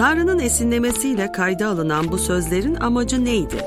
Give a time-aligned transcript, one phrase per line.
[0.00, 3.64] Tanrı'nın esinlemesiyle kayda alınan bu sözlerin amacı neydi?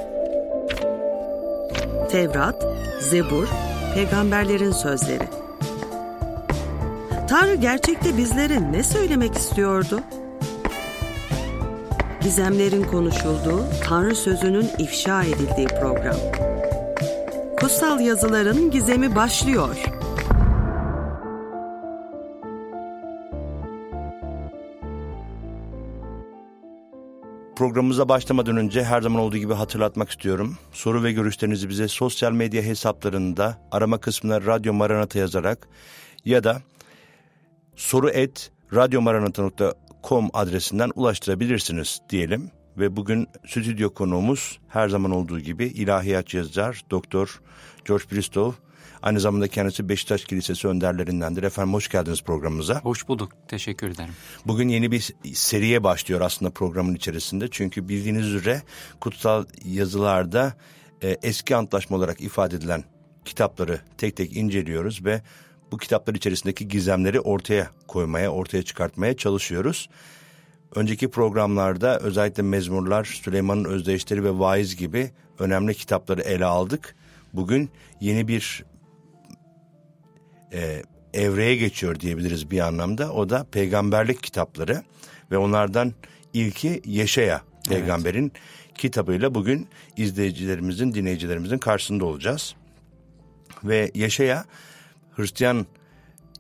[2.12, 2.66] Tevrat,
[3.02, 3.48] Zebur,
[3.96, 5.28] peygamberlerin sözleri.
[7.30, 10.00] Tanrı gerçekte bizlere ne söylemek istiyordu?
[12.22, 16.18] Gizemlerin konuşulduğu, Tanrı sözünün ifşa edildiği program.
[17.60, 19.93] Kutsal yazıların gizemi başlıyor.
[27.64, 30.58] Programımıza başlamadan önce her zaman olduğu gibi hatırlatmak istiyorum.
[30.72, 35.68] Soru ve görüşlerinizi bize sosyal medya hesaplarında arama kısmına Radyo Maranata yazarak
[36.26, 36.62] ya da
[37.76, 42.52] soru et radyomaranata.com adresinden ulaştırabilirsiniz diyelim.
[42.78, 47.42] Ve bugün stüdyo konuğumuz her zaman olduğu gibi ilahiyat yazar Doktor
[47.86, 48.63] George Bristow.
[49.04, 51.44] Aynı zamanda kendisi Beşiktaş Kilisesi önderlerindendir.
[51.44, 52.80] Efendim hoş geldiniz programımıza.
[52.82, 53.32] Hoş bulduk.
[53.48, 54.14] Teşekkür ederim.
[54.46, 57.48] Bugün yeni bir seriye başlıyor aslında programın içerisinde.
[57.52, 58.62] Çünkü bildiğiniz üzere
[59.00, 60.54] kutsal yazılarda
[61.02, 62.84] e, eski antlaşma olarak ifade edilen
[63.26, 65.22] kitapları tek tek inceliyoruz ve
[65.72, 69.90] bu kitaplar içerisindeki gizemleri ortaya koymaya, ortaya çıkartmaya çalışıyoruz.
[70.76, 76.96] Önceki programlarda özellikle Mezmurlar, Süleyman'ın Özdeşleri ve Vaiz gibi önemli kitapları ele aldık.
[77.34, 78.66] Bugün yeni bir
[80.54, 83.14] e, evreye geçiyor diyebiliriz bir anlamda.
[83.14, 84.84] O da peygamberlik kitapları
[85.32, 85.94] ve onlardan
[86.34, 88.78] ilki Yeşaya peygamberin evet.
[88.78, 92.56] kitabıyla bugün izleyicilerimizin, dinleyicilerimizin karşısında olacağız.
[93.64, 94.46] Ve Yeşaya
[95.16, 95.66] Hristiyan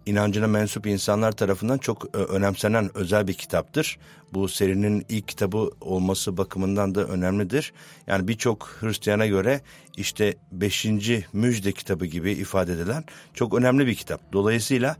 [0.05, 3.97] inancına mensup insanlar tarafından çok e, önemsenen özel bir kitaptır.
[4.33, 7.73] Bu serinin ilk kitabı olması bakımından da önemlidir.
[8.07, 9.61] Yani birçok Hristiyana göre
[9.97, 14.33] işte beşinci müjde kitabı gibi ifade edilen çok önemli bir kitap.
[14.33, 14.95] Dolayısıyla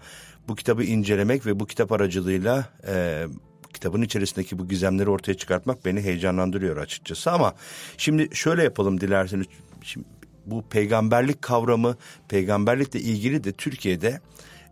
[0.48, 3.26] bu kitabı incelemek ve bu kitap aracılığıyla e,
[3.74, 7.32] kitabın içerisindeki bu gizemleri ortaya çıkartmak beni heyecanlandırıyor açıkçası.
[7.32, 7.54] Ama
[7.98, 9.48] şimdi şöyle yapalım dilerseniz.
[9.82, 10.08] Şimdi
[10.46, 11.98] bu peygamberlik kavramı,
[12.28, 14.20] peygamberlikle ilgili de Türkiye'de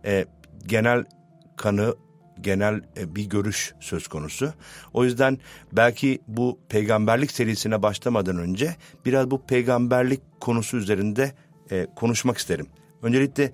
[0.04, 0.24] e,
[0.66, 1.04] genel
[1.56, 1.94] kanı,
[2.40, 4.52] genel e, bir görüş söz konusu.
[4.92, 5.38] O yüzden
[5.72, 8.76] belki bu peygamberlik serisine başlamadan önce
[9.06, 11.32] biraz bu peygamberlik konusu üzerinde
[11.70, 12.66] e, konuşmak isterim.
[13.02, 13.52] Öncelikle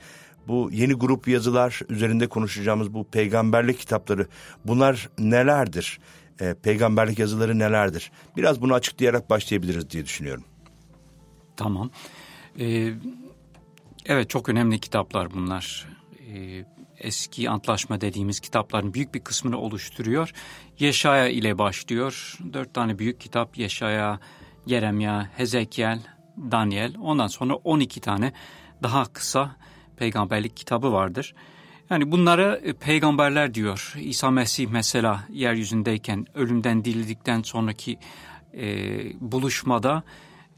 [0.49, 4.27] bu yeni grup yazılar üzerinde konuşacağımız bu peygamberlik kitapları
[4.65, 6.01] bunlar nelerdir?
[6.41, 8.13] E, peygamberlik yazıları nelerdir?
[8.37, 10.45] Biraz bunu açıklayarak başlayabiliriz diye düşünüyorum.
[11.57, 11.91] Tamam.
[12.61, 12.93] Ee,
[14.07, 15.98] evet çok önemli kitaplar bunlar.
[16.35, 16.65] Ee,
[16.99, 20.33] eski antlaşma dediğimiz kitapların büyük bir kısmını oluşturuyor.
[20.79, 22.39] Yeşaya ile başlıyor.
[22.53, 24.21] Dört tane büyük kitap Yeşaya,
[24.67, 26.01] Yeremya, Hezekiel,
[26.37, 26.95] Daniel.
[27.01, 28.33] Ondan sonra 12 tane
[28.83, 29.57] daha kısa
[29.97, 31.35] peygamberlik kitabı vardır.
[31.91, 33.95] Yani bunlara e, peygamberler diyor.
[34.01, 37.99] İsa Mesih mesela yeryüzündeyken ölümden dirildikten sonraki
[38.55, 38.67] e,
[39.21, 40.03] buluşmada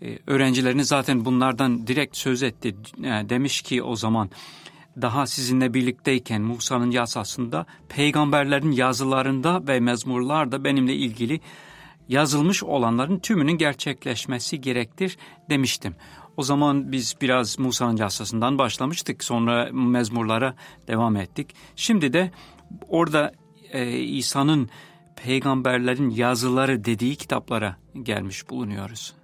[0.03, 2.76] e, öğrencilerini zaten bunlardan direkt söz etti.
[3.00, 4.30] Yani demiş ki o zaman
[5.02, 11.40] daha sizinle birlikteyken Musa'nın yasasında peygamberlerin yazılarında ve mezmurlarda benimle ilgili
[12.08, 15.16] yazılmış olanların tümünün gerçekleşmesi gerektir
[15.50, 15.96] demiştim.
[16.36, 19.24] O zaman biz biraz Musa'nın yasasından başlamıştık.
[19.24, 20.54] Sonra mezmurlara
[20.88, 21.54] devam ettik.
[21.76, 22.30] Şimdi de
[22.88, 23.32] orada
[23.72, 24.70] e, İsa'nın
[25.16, 29.14] peygamberlerin yazıları dediği kitaplara gelmiş bulunuyoruz.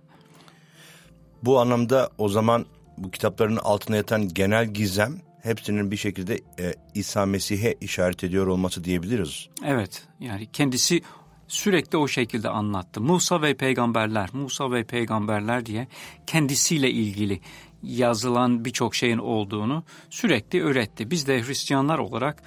[1.43, 2.67] Bu anlamda o zaman
[2.99, 8.85] bu kitapların altına yatan genel gizem hepsinin bir şekilde e, İsa Mesih'e işaret ediyor olması
[8.85, 9.49] diyebiliriz.
[9.65, 11.01] Evet yani kendisi
[11.49, 13.01] sürekli o şekilde anlattı.
[13.01, 15.89] Musa ve peygamberler, Musa ve peygamberler diye
[16.27, 17.41] kendisiyle ilgili
[17.83, 21.11] yazılan birçok şeyin olduğunu sürekli öğretti.
[21.11, 22.43] Biz de Hristiyanlar olarak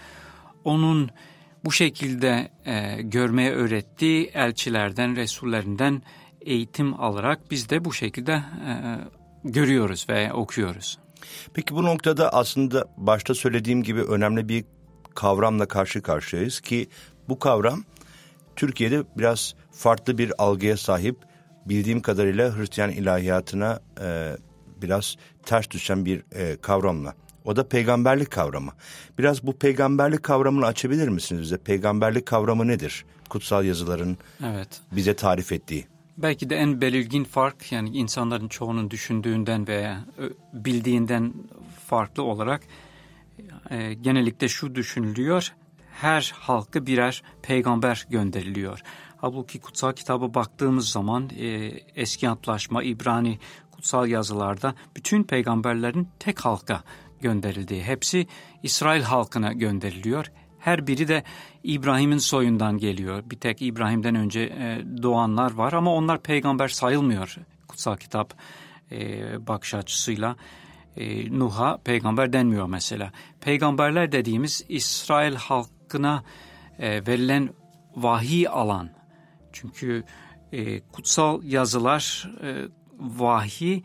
[0.63, 1.09] onun
[1.65, 6.01] bu şekilde e, görmeye öğrettiği elçilerden, resullerinden
[6.41, 8.73] eğitim alarak biz de bu şekilde e,
[9.43, 10.99] görüyoruz ve okuyoruz.
[11.53, 14.65] Peki bu noktada aslında başta söylediğim gibi önemli bir
[15.15, 16.87] kavramla karşı karşıyayız ki
[17.29, 17.83] bu kavram
[18.55, 21.17] Türkiye'de biraz farklı bir algıya sahip.
[21.65, 24.37] Bildiğim kadarıyla Hristiyan ilahiyatına e,
[24.81, 25.15] biraz
[25.45, 27.13] ters düşen bir e, kavramla.
[27.45, 28.71] O da peygamberlik kavramı.
[29.17, 31.57] Biraz bu peygamberlik kavramını açabilir misiniz bize?
[31.57, 33.05] Peygamberlik kavramı nedir?
[33.29, 34.81] Kutsal yazıların evet.
[34.91, 35.87] bize tarif ettiği.
[36.21, 40.05] Belki de en belirgin fark yani insanların çoğunun düşündüğünden veya
[40.53, 41.33] bildiğinden
[41.87, 42.61] farklı olarak
[43.69, 45.53] e, genellikle şu düşünülüyor.
[45.91, 48.81] Her halkı birer peygamber gönderiliyor.
[49.17, 51.47] Halbuki kutsal kitaba baktığımız zaman e,
[51.95, 53.39] eski antlaşma İbrani
[53.71, 56.83] kutsal yazılarda bütün peygamberlerin tek halka
[57.21, 58.27] gönderildiği, hepsi
[58.63, 60.31] İsrail halkına gönderiliyor.
[60.59, 61.23] Her biri de
[61.63, 63.23] İbrahim'in soyundan geliyor.
[63.25, 68.33] Bir tek İbrahim'den önce e, doğanlar var ama onlar peygamber sayılmıyor kutsal kitap
[68.91, 70.35] e, bakış açısıyla.
[70.97, 73.11] E, Nuh'a peygamber denmiyor mesela.
[73.41, 76.23] Peygamberler dediğimiz İsrail halkına
[76.79, 77.49] verilen
[77.95, 78.89] vahiy alan.
[79.53, 80.03] Çünkü
[80.91, 82.29] kutsal yazılar
[82.99, 83.81] vahiy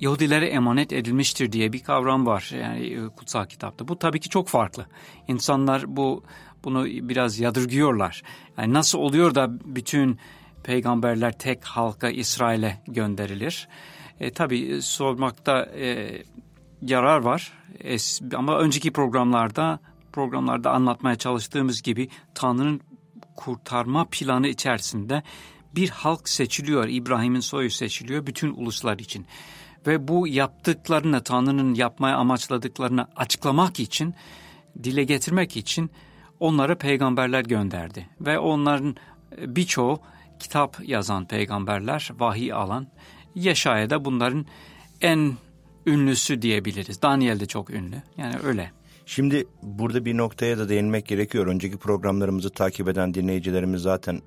[0.00, 3.88] Yahudilere emanet edilmiştir diye bir kavram var yani e, kutsal kitapta.
[3.88, 4.86] Bu tabii ki çok farklı.
[5.28, 6.24] İnsanlar bu
[6.64, 8.22] bunu biraz yadırgıyorlar.
[8.58, 10.18] Yani nasıl oluyor da bütün
[10.64, 13.68] peygamberler tek halka İsrail'e gönderilir?
[14.20, 16.12] E, tabii sormakta e,
[16.82, 17.52] yarar var.
[17.80, 19.80] Es, ama önceki programlarda
[20.12, 22.80] programlarda anlatmaya çalıştığımız gibi Tanrı'nın
[23.36, 25.22] kurtarma planı içerisinde
[25.76, 26.88] bir halk seçiliyor.
[26.88, 29.26] İbrahim'in soyu seçiliyor bütün uluslar için.
[29.86, 34.14] Ve bu yaptıklarını Tanrı'nın yapmaya amaçladıklarını açıklamak için,
[34.82, 35.90] dile getirmek için
[36.40, 38.08] onlara peygamberler gönderdi.
[38.20, 38.96] Ve onların
[39.38, 40.00] birçoğu
[40.38, 42.86] kitap yazan peygamberler, vahiy alan.
[43.34, 44.46] Yeşaya da bunların
[45.00, 45.32] en
[45.86, 47.02] ünlüsü diyebiliriz.
[47.02, 48.02] Daniel de çok ünlü.
[48.16, 48.70] Yani öyle.
[49.06, 51.46] Şimdi burada bir noktaya da değinmek gerekiyor.
[51.46, 54.20] Önceki programlarımızı takip eden dinleyicilerimiz zaten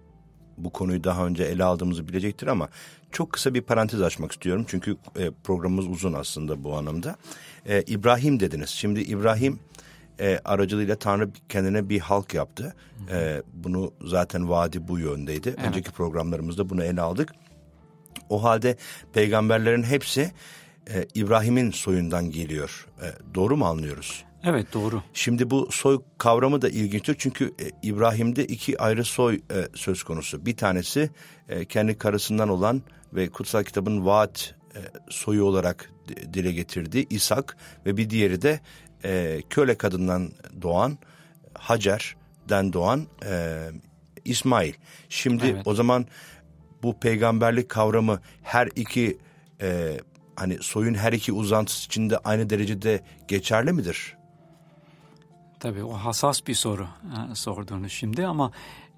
[0.64, 2.70] bu konuyu daha önce ele aldığımızı bilecektir ama
[3.12, 4.66] çok kısa bir parantez açmak istiyorum.
[4.68, 7.16] Çünkü e, programımız uzun aslında bu anlamda.
[7.66, 8.70] E, İbrahim dediniz.
[8.70, 9.60] Şimdi İbrahim
[10.20, 12.76] e, aracılığıyla Tanrı kendine bir halk yaptı.
[13.12, 15.56] E, bunu zaten vaadi bu yöndeydi.
[15.58, 15.68] Evet.
[15.68, 17.34] Önceki programlarımızda bunu ele aldık.
[18.30, 18.78] O halde
[19.14, 20.32] peygamberlerin hepsi
[20.94, 22.88] e, İbrahim'in soyundan geliyor.
[23.02, 24.26] E, doğru mu anlıyoruz?
[24.44, 25.04] Evet doğru.
[25.14, 30.46] Şimdi bu soy kavramı da ilginçtir çünkü e, İbrahim'de iki ayrı soy e, söz konusu.
[30.46, 31.10] Bir tanesi
[31.50, 32.82] e, kendi karısından olan
[33.14, 34.56] ve kutsal kitabın vaat
[35.10, 35.92] soyu olarak
[36.34, 38.60] dile getirdiği İshak ve bir diğeri de
[39.50, 40.32] köle kadından
[40.62, 40.98] doğan
[41.54, 43.08] Hacer'den doğan
[44.26, 44.74] İsmail.
[45.10, 45.68] Şimdi evet.
[45.68, 46.06] o zaman
[46.84, 49.18] bu peygamberlik kavramı her iki
[49.62, 49.98] e,
[50.36, 54.19] hani soyun her iki uzantısı içinde aynı derecede geçerli midir?
[55.60, 56.88] Tabii o hassas bir soru
[57.32, 58.52] e, sorduğunuz şimdi ama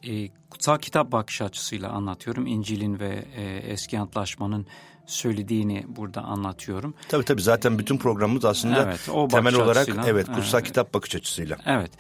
[0.03, 2.47] e, kutsal kitap bakış açısıyla anlatıyorum.
[2.47, 4.67] İncil'in ve e, eski antlaşmanın
[5.05, 6.93] söylediğini burada anlatıyorum.
[7.09, 11.15] Tabii tabii zaten bütün programımız aslında evet, o temel olarak evet kutsal e, kitap bakış
[11.15, 11.57] açısıyla.
[11.65, 11.91] Evet.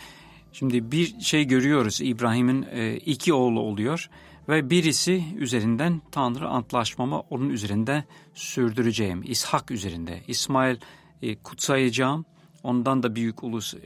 [0.53, 4.09] Şimdi bir şey görüyoruz İbrahim'in e, iki oğlu oluyor
[4.49, 8.03] ve birisi üzerinden Tanrı antlaşmamı onun üzerinde
[8.33, 9.23] sürdüreceğim.
[9.23, 10.21] İshak üzerinde.
[10.27, 10.77] İsmail
[11.21, 12.25] e, kutsayacağım
[12.63, 13.79] ondan da büyük ulus e,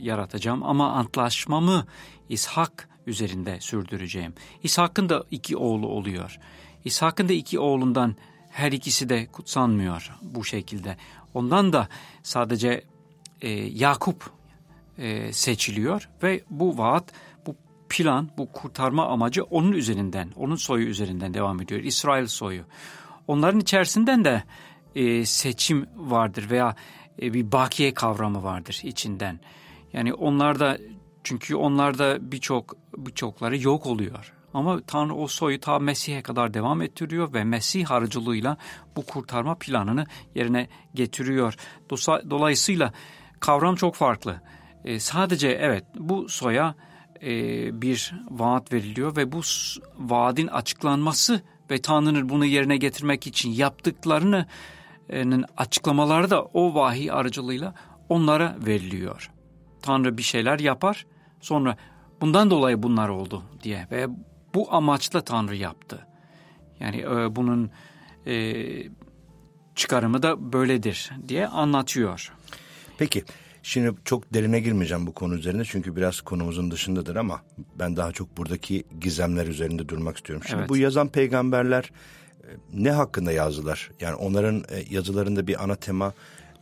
[0.00, 1.86] yaratacağım ama antlaşmamı
[2.28, 4.34] İshak üzerinde sürdüreceğim.
[4.62, 6.38] İshak'ın da iki oğlu oluyor.
[6.84, 8.16] İshak'ın da iki oğlundan
[8.50, 10.96] her ikisi de kutsanmıyor bu şekilde.
[11.34, 11.88] Ondan da
[12.22, 12.84] sadece
[13.40, 14.30] e, Yakup
[14.98, 17.12] e, seçiliyor ve bu vaat,
[17.46, 17.56] bu
[17.88, 21.80] plan, bu kurtarma amacı onun üzerinden, onun soyu üzerinden devam ediyor.
[21.80, 22.62] İsrail soyu.
[23.28, 24.42] Onların içerisinden de
[24.94, 26.76] e, seçim vardır veya
[27.22, 29.40] e, bir bakiye kavramı vardır içinden.
[29.92, 30.78] Yani onlar da
[31.24, 34.32] çünkü onlar da birçok birçokları yok oluyor.
[34.54, 38.56] Ama Tanrı o soyu ta Mesih'e kadar devam ettiriyor ve Mesih aracılığıyla
[38.96, 41.54] bu kurtarma planını yerine getiriyor.
[42.30, 42.92] Dolayısıyla
[43.40, 44.40] kavram çok farklı.
[44.84, 46.74] E, sadece evet bu soya
[47.22, 47.32] e,
[47.82, 49.40] bir vaat veriliyor ve bu
[49.98, 54.46] vaadin açıklanması ve Tanrı'nın bunu yerine getirmek için yaptıklarını
[55.56, 57.74] açıklamaları da o vahiy aracılığıyla
[58.08, 59.30] onlara veriliyor.
[59.82, 61.06] Tanrı bir şeyler yapar
[61.40, 61.76] sonra
[62.20, 64.06] bundan dolayı bunlar oldu diye ve
[64.54, 66.06] bu amaçla Tanrı yaptı.
[66.80, 67.70] Yani e, bunun
[68.26, 68.64] e,
[69.74, 72.32] çıkarımı da böyledir diye anlatıyor.
[72.98, 73.24] Peki
[73.62, 77.42] şimdi çok derine girmeyeceğim bu konu üzerinde çünkü biraz konumuzun dışındadır ama
[77.78, 80.44] ben daha çok buradaki gizemler üzerinde durmak istiyorum.
[80.48, 80.68] Şimdi evet.
[80.68, 81.90] bu yazan peygamberler
[82.72, 83.90] ne hakkında yazdılar?
[84.00, 86.12] Yani onların e, yazılarında bir ana tema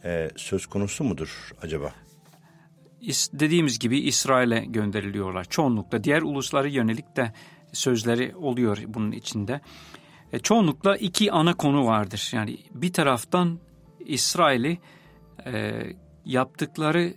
[0.04, 1.92] e, söz konusu mudur acaba?
[3.32, 6.04] Dediğimiz gibi İsrail'e gönderiliyorlar çoğunlukla.
[6.04, 7.32] Diğer uluslara yönelik de
[7.72, 9.60] sözleri oluyor bunun içinde.
[10.32, 12.30] E, çoğunlukla iki ana konu vardır.
[12.32, 13.58] Yani bir taraftan
[14.00, 14.78] İsrail'i
[15.46, 15.82] e,
[16.24, 17.14] yaptıkları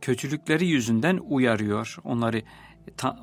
[0.00, 1.96] kötülükleri yüzünden uyarıyor.
[2.04, 2.42] Onları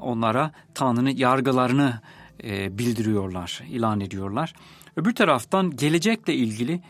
[0.02, 2.02] onlara Tanrı'nın yargılarını
[2.44, 4.54] e, bildiriyorlar, ilan ediyorlar.
[4.96, 6.82] Öbür taraftan gelecekle ilgili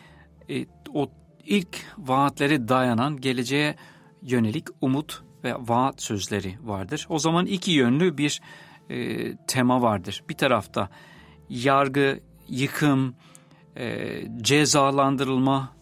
[0.50, 1.12] e, o
[1.46, 3.76] ilk vaatlere dayanan geleceğe
[4.22, 7.06] yönelik umut ve vaat sözleri vardır.
[7.10, 8.42] O zaman iki yönlü bir
[8.90, 10.24] e, tema vardır.
[10.30, 10.90] Bir tarafta
[11.50, 13.16] yargı, yıkım,
[13.78, 14.08] e,
[14.42, 15.76] cezalandırılma,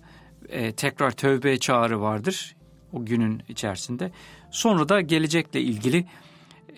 [0.50, 2.56] e, tekrar tövbe çağrı vardır
[2.94, 4.12] o günün içerisinde.
[4.52, 6.06] Sonra da gelecekle ilgili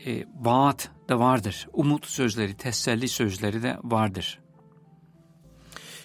[0.06, 1.68] e, vaat da vardır.
[1.74, 4.40] Umut sözleri, teselli sözleri de vardır.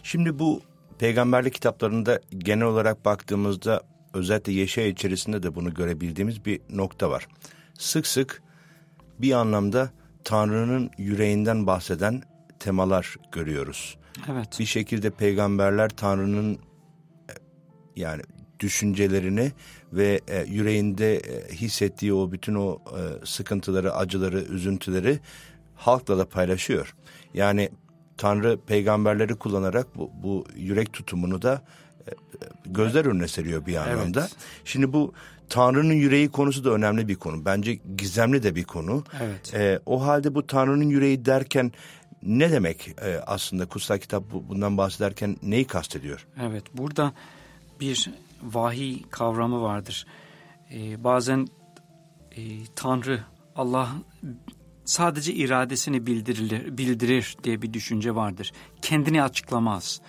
[0.03, 0.63] Şimdi bu
[0.99, 3.83] peygamberlik kitaplarında genel olarak baktığımızda
[4.15, 7.29] özellikle Yeşaya içerisinde de bunu görebildiğimiz bir nokta var.
[7.79, 8.43] Sık sık
[9.19, 9.91] bir anlamda
[10.25, 12.23] Tanrı'nın yüreğinden bahseden
[12.59, 13.99] temalar görüyoruz.
[14.29, 14.57] Evet.
[14.59, 16.59] Bir şekilde peygamberler Tanrı'nın e,
[17.97, 18.23] yani
[18.61, 19.53] düşüncelerini
[19.93, 25.19] ve e, yüreğinde e, hissettiği o bütün o e, sıkıntıları, acıları, üzüntüleri
[25.77, 26.95] halkla da paylaşıyor.
[27.35, 27.69] Yani
[28.17, 31.63] Tanrı peygamberleri kullanarak bu, bu yürek tutumunu da
[32.09, 32.11] e,
[32.67, 34.21] gözler önüne seriyor bir anlamda.
[34.21, 34.37] Evet.
[34.65, 35.13] Şimdi bu
[35.49, 37.45] Tanrı'nın yüreği konusu da önemli bir konu.
[37.45, 39.05] Bence gizemli de bir konu.
[39.23, 39.55] Evet.
[39.55, 41.73] E, o halde bu Tanrı'nın yüreği derken
[42.23, 46.27] ne demek e, aslında kutsal kitap bu, bundan bahsederken neyi kastediyor?
[46.41, 47.13] Evet, burada
[47.81, 48.11] bir
[48.43, 50.07] vahiy kavramı vardır.
[50.73, 51.47] Ee, bazen
[52.37, 53.21] e, Tanrı,
[53.57, 53.89] Allah
[54.85, 58.53] sadece iradesini bildirir, bildirir diye bir düşünce vardır.
[58.83, 60.01] Kendini açıklamaz.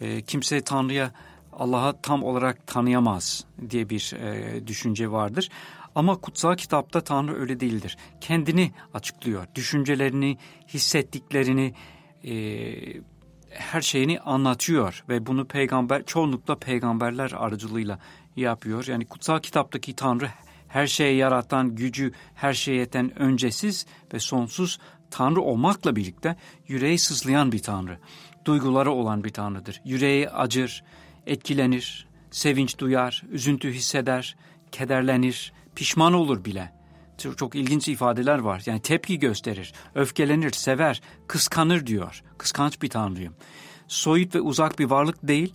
[0.00, 1.12] Ee, kimse Tanrı'ya,
[1.52, 5.48] Allah'a tam olarak tanıyamaz diye bir e, düşünce vardır.
[5.94, 7.96] Ama kutsal kitapta Tanrı öyle değildir.
[8.20, 9.46] Kendini açıklıyor.
[9.54, 11.74] Düşüncelerini, hissettiklerini,
[12.24, 12.34] e,
[13.54, 17.98] her şeyini anlatıyor ve bunu peygamber çoğunlukla peygamberler aracılığıyla
[18.36, 18.86] yapıyor.
[18.86, 20.28] Yani kutsal kitaptaki Tanrı
[20.68, 24.78] her şeyi yaratan, gücü her şeye yeten öncesiz ve sonsuz
[25.10, 26.36] Tanrı olmakla birlikte
[26.68, 27.98] yüreği sızlayan bir Tanrı.
[28.44, 29.80] Duyguları olan bir Tanrıdır.
[29.84, 30.84] Yüreği acır,
[31.26, 34.36] etkilenir, sevinç duyar, üzüntü hisseder,
[34.72, 36.81] kederlenir, pişman olur bile.
[37.18, 38.62] Çok, çok ilginç ifadeler var.
[38.66, 42.22] Yani tepki gösterir, öfkelenir, sever, kıskanır diyor.
[42.38, 43.34] Kıskanç bir tanrıyım.
[43.88, 45.54] Soyut ve uzak bir varlık değil,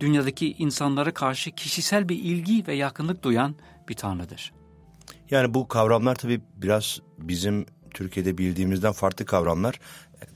[0.00, 3.54] dünyadaki insanlara karşı kişisel bir ilgi ve yakınlık duyan
[3.88, 4.52] bir tanrıdır.
[5.30, 9.80] Yani bu kavramlar tabii biraz bizim Türkiye'de bildiğimizden farklı kavramlar.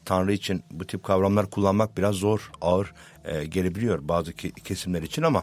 [0.05, 5.23] Tanrı için bu tip kavramlar kullanmak biraz zor, ağır e, gelebiliyor bazı ke- kesimler için
[5.23, 5.43] ama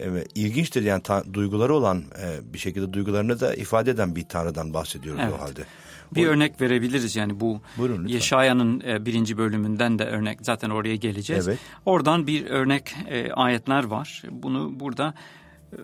[0.00, 1.02] e, ilginçtir yani
[1.32, 5.34] duyguları olan e, bir şekilde duygularını da ifade eden bir Tanrı'dan bahsediyoruz Evet.
[5.38, 5.64] o halde.
[6.14, 8.06] Bir örnek verebiliriz yani bu Buyurun.
[8.06, 11.48] Yeşaya'nın e, birinci bölümünden de örnek zaten oraya geleceğiz.
[11.48, 11.58] Evet.
[11.84, 14.22] Oradan bir örnek e, ayetler var.
[14.30, 15.14] Bunu burada
[15.72, 15.76] e,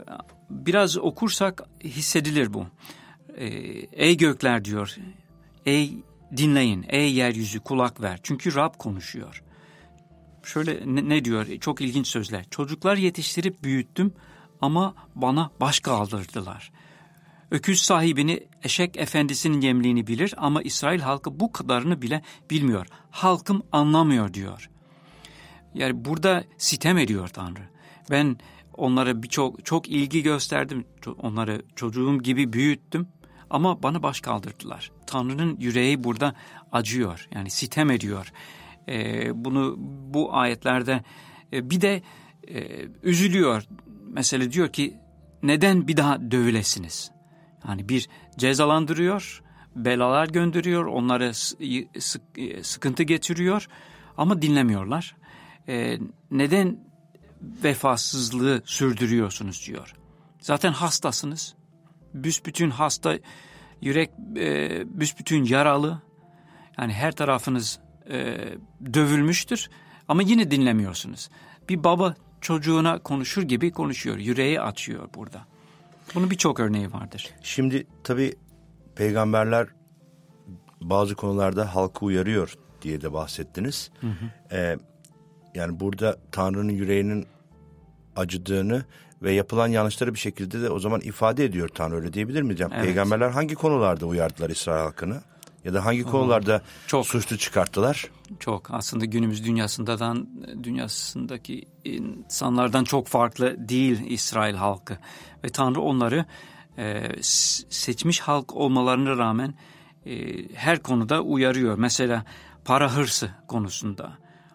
[0.51, 2.67] biraz okursak hissedilir bu.
[3.37, 3.47] E,
[4.07, 4.97] ey gökler diyor,
[5.67, 5.93] ey
[6.37, 8.21] dinleyin, ey yeryüzü kulak ver.
[8.23, 9.43] Çünkü Rab konuşuyor.
[10.43, 11.47] Şöyle ne, ne diyor?
[11.61, 12.45] Çok ilginç sözler.
[12.51, 14.15] Çocuklar yetiştirip büyüttüm
[14.61, 16.73] ama bana baş kaldırdılar.
[17.51, 22.87] Öküz sahibini eşek efendisinin yemliğini bilir ama İsrail halkı bu kadarını bile bilmiyor.
[23.11, 24.71] Halkım anlamıyor diyor.
[25.75, 27.69] Yani burada sitem ediyor Tanrı.
[28.11, 28.37] Ben
[28.75, 30.85] onlara birçok çok ilgi gösterdim.
[31.19, 33.09] Onları çocuğum gibi büyüttüm
[33.53, 34.93] ama bana baş kaldırdılar.
[35.07, 36.35] Tanrı'nın yüreği burada
[36.73, 37.29] acıyor.
[37.35, 38.33] Yani sitem ediyor.
[38.89, 39.75] Ee, bunu
[40.15, 41.03] bu ayetlerde
[41.53, 42.03] e, bir de
[42.49, 43.63] e, üzülüyor.
[44.09, 44.97] Mesela diyor ki
[45.43, 47.11] neden bir daha dövülesiniz?
[47.61, 49.43] Hani bir cezalandırıyor,
[49.77, 51.33] belalar gönderiyor, onlara
[52.37, 53.69] e, sıkıntı getiriyor
[54.17, 55.17] ama dinlemiyorlar.
[55.69, 55.99] Ee,
[56.31, 56.79] neden
[57.43, 59.95] vefasızlığı sürdürüyorsunuz diyor.
[60.41, 61.55] Zaten hastasınız.
[62.15, 63.19] Büsbütün hasta,
[63.81, 66.03] yürek e, büsbütün yaralı.
[66.79, 67.79] Yani her tarafınız
[68.11, 68.39] e,
[68.95, 69.71] dövülmüştür
[70.09, 71.29] ama yine dinlemiyorsunuz.
[71.69, 74.19] Bir baba çocuğuna konuşur gibi konuşuyor.
[74.19, 75.47] Yüreği açıyor burada.
[76.15, 77.31] Bunun birçok örneği vardır.
[77.43, 78.35] Şimdi tabii
[78.97, 79.67] peygamberler
[80.81, 83.91] bazı konularda halkı uyarıyor diye de bahsettiniz.
[84.53, 84.77] Ee,
[85.55, 87.27] yani burada Tanrı'nın yüreğinin
[88.17, 88.85] acıdığını
[89.23, 92.61] ve yapılan yanlışları bir şekilde de o zaman ifade ediyor Tanrı öyle diyebilir miyiz?
[92.61, 92.85] Evet.
[92.85, 95.21] Peygamberler hangi konularda uyardılar İsrail halkını?
[95.65, 97.07] Ya da hangi konularda çok.
[97.07, 98.11] suçlu çıkarttılar?
[98.41, 100.29] Çok aslında günümüz dünyasından
[100.63, 104.99] dünyasındaki insanlardan çok farklı değil İsrail halkı
[105.45, 106.25] ve Tanrı onları
[106.79, 107.09] e,
[107.71, 109.55] seçmiş halk olmalarına rağmen
[110.07, 111.79] e, her konuda uyarıyor.
[111.79, 112.25] Mesela
[112.65, 114.13] para hırsı konusunda,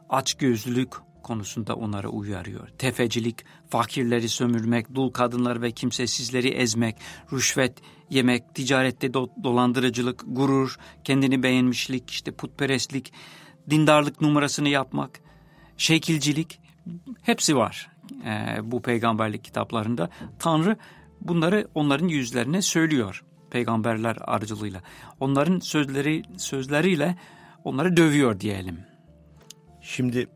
[0.09, 0.93] açgözlülük
[1.27, 2.67] konusunda onları uyarıyor.
[2.77, 3.37] Tefecilik,
[3.69, 6.95] fakirleri sömürmek, dul kadınlar ve kimsesizleri ezmek,
[7.33, 7.73] rüşvet
[8.09, 13.13] yemek, ticarette do- dolandırıcılık, gurur, kendini beğenmişlik, işte putperestlik,
[13.69, 15.19] dindarlık numarasını yapmak,
[15.77, 16.59] şekilcilik
[17.21, 17.89] hepsi var
[18.25, 20.09] e, bu peygamberlik kitaplarında.
[20.39, 20.77] Tanrı
[21.21, 24.81] bunları onların yüzlerine söylüyor peygamberler aracılığıyla.
[25.19, 27.17] Onların sözleri sözleriyle
[27.63, 28.79] onları dövüyor diyelim.
[29.81, 30.27] Şimdi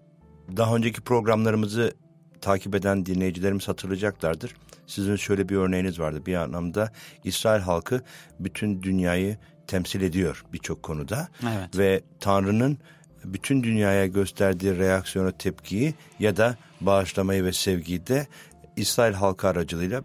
[0.57, 1.93] daha önceki programlarımızı
[2.41, 4.55] takip eden dinleyicilerimiz hatırlayacaklardır.
[4.87, 6.25] Sizin şöyle bir örneğiniz vardı.
[6.25, 6.91] Bir anlamda
[7.23, 8.01] İsrail halkı
[8.39, 11.27] bütün dünyayı temsil ediyor birçok konuda.
[11.43, 11.77] Evet.
[11.77, 12.77] Ve Tanrı'nın
[13.25, 18.27] bütün dünyaya gösterdiği reaksiyonu, tepkiyi ya da bağışlamayı ve sevgiyi de
[18.75, 20.03] İsrail halkı aracılığıyla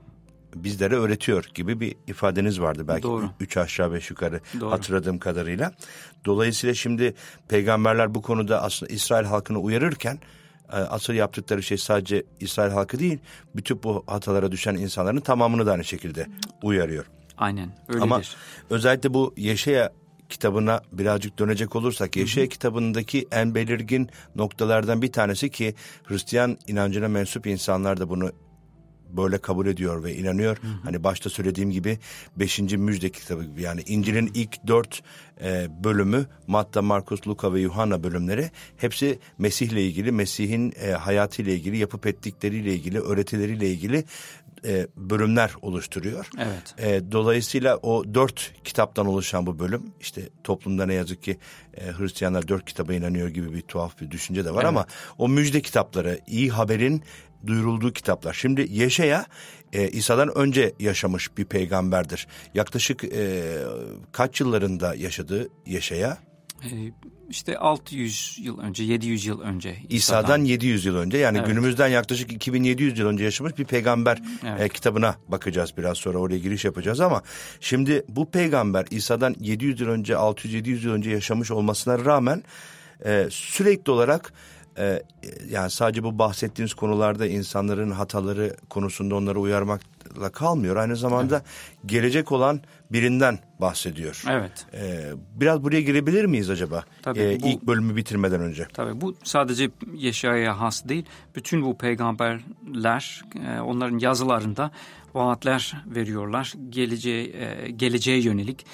[0.65, 3.31] bizlere öğretiyor gibi bir ifadeniz vardı belki Doğru.
[3.41, 4.71] üç aşağı beş yukarı Doğru.
[4.71, 5.73] hatırladığım kadarıyla.
[6.25, 7.15] Dolayısıyla şimdi
[7.49, 10.19] peygamberler bu konuda aslında İsrail halkını uyarırken
[10.73, 13.19] e, asıl yaptıkları şey sadece İsrail halkı değil
[13.57, 16.27] bütün bu hatalara düşen insanların tamamını da aynı şekilde
[16.63, 17.05] uyarıyor.
[17.39, 18.03] Aynen öyledir.
[18.03, 18.21] Ama
[18.71, 19.93] özellikle bu Yeşaya
[20.29, 27.47] kitabına birazcık dönecek olursak Yeşaya kitabındaki en belirgin noktalardan bir tanesi ki Hristiyan inancına mensup
[27.47, 28.33] insanlar da bunu
[29.11, 30.57] böyle kabul ediyor ve inanıyor.
[30.83, 31.99] Hani başta söylediğim gibi
[32.37, 35.03] beşinci müjde kitabı gibi yani İncil'in ilk dört
[35.43, 41.77] e, bölümü Matta, Markus, Luka ve Yuhanna bölümleri hepsi Mesih'le ilgili, Mesih'in e, hayatıyla ilgili,
[41.77, 44.05] yapıp ettikleriyle ilgili, öğretileriyle ilgili
[44.65, 46.29] e, bölümler oluşturuyor.
[46.39, 46.75] Evet.
[46.79, 51.39] E, dolayısıyla o dört kitaptan oluşan bu bölüm işte toplumda ne yazık ki
[51.75, 54.69] e, Hristiyanlar dört kitaba inanıyor gibi bir tuhaf bir düşünce de var Evet.
[54.69, 54.87] ama
[55.19, 57.03] o müjde kitapları iyi haberin
[57.47, 58.35] duyurulduğu kitaplar.
[58.35, 59.27] Şimdi Yeşaya
[59.73, 62.27] e, İsa'dan önce yaşamış bir peygamberdir.
[62.55, 63.43] Yaklaşık e,
[64.13, 66.19] kaç yıllarında yaşadı Yeşaya?
[66.65, 66.93] Ee,
[67.31, 69.77] işte 600 yıl önce, 700 yıl önce.
[69.89, 71.49] İsa'dan 700 yıl önce yani Evet.
[71.49, 74.61] günümüzden yaklaşık 2700 yıl önce yaşamış bir peygamber Evet.
[74.61, 77.23] e, kitabına bakacağız biraz sonra oraya giriş yapacağız ama
[77.61, 82.43] şimdi bu peygamber İsa'dan 700 yıl önce 600-700 yıl önce yaşamış olmasına rağmen
[83.05, 84.33] e, sürekli olarak
[84.79, 85.03] e,
[85.51, 90.77] yani sadece bu bahsettiğiniz konularda insanların hataları konusunda onları uyarmakla kalmıyor.
[90.77, 91.43] Aynı zamanda
[91.87, 92.61] gelecek olan
[92.93, 94.23] birinden bahsediyor.
[94.31, 94.67] Evet.
[94.75, 96.85] E, biraz buraya girebilir miyiz acaba?
[97.03, 98.67] Tabii, E, bu- ilk bölümü bitirmeden önce.
[98.73, 101.05] Tabii bu sadece Yeşaya'ya has değil.
[101.35, 104.71] Bütün bu peygamberler e, onların yazılarında
[105.15, 108.67] vaatler veriyorlar geleceğe, e, geleceğe yönelik.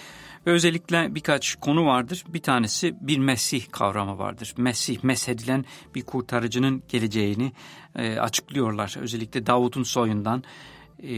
[0.47, 2.25] Ve özellikle birkaç konu vardır.
[2.29, 4.55] Bir tanesi bir Mesih kavramı vardır.
[4.57, 7.53] Mesih, meshedilen bir kurtarıcının geleceğini
[7.97, 8.97] e, açıklıyorlar.
[9.01, 10.45] Özellikle Davut'un soyundan
[11.03, 11.13] e,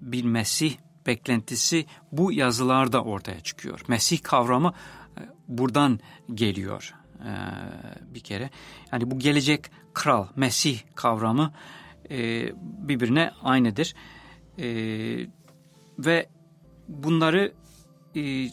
[0.00, 3.80] bir Mesih beklentisi bu yazılarda ortaya çıkıyor.
[3.88, 4.74] Mesih kavramı
[5.18, 6.00] e, buradan
[6.34, 7.30] geliyor e,
[8.14, 8.50] bir kere.
[8.92, 11.52] Yani bu gelecek kral, Mesih kavramı
[12.10, 12.48] e,
[12.88, 13.94] birbirine aynıdır.
[14.58, 14.66] E,
[15.98, 16.28] ve
[16.88, 17.52] bunları
[18.16, 18.48] e,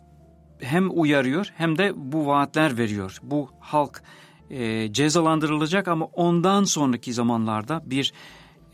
[0.62, 3.18] hem uyarıyor hem de bu vaatler veriyor.
[3.24, 4.04] Bu halk
[4.50, 8.14] e, cezalandırılacak ama ondan sonraki zamanlarda bir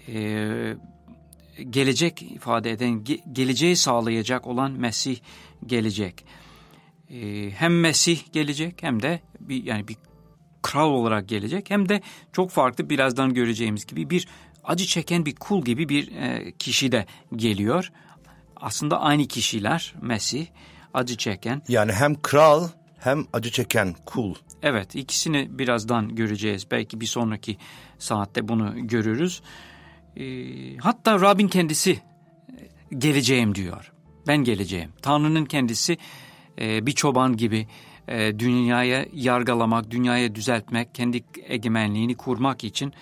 [0.07, 0.75] e,
[1.69, 5.17] gelecek ifade eden, ge- geleceği sağlayacak olan Mesih
[5.65, 6.25] gelecek.
[7.09, 9.95] E, hem Mesih gelecek hem de bir yani bir
[10.61, 12.01] kral olarak gelecek hem de
[12.33, 14.27] çok farklı birazdan göreceğimiz gibi bir
[14.63, 17.91] acı çeken bir kul gibi bir e, kişi de geliyor.
[18.55, 20.47] Aslında aynı kişiler Mesih
[20.95, 21.61] acı çeken.
[21.67, 22.67] Yani hem kral
[22.99, 24.35] hem acı çeken kul.
[24.63, 26.71] Evet ikisini birazdan göreceğiz.
[26.71, 27.57] Belki bir sonraki
[27.99, 29.41] saatte bunu görürüz.
[30.17, 31.99] Ee, hatta Rabbin kendisi e,
[32.97, 33.91] geleceğim diyor.
[34.27, 34.89] Ben geleceğim.
[35.01, 35.97] Tanrı'nın kendisi
[36.61, 37.67] e, bir çoban gibi
[38.07, 42.93] e, dünyaya yargılamak, dünyaya düzeltmek, kendi egemenliğini kurmak için